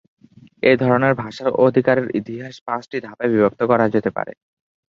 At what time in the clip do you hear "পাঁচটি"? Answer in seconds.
2.67-2.97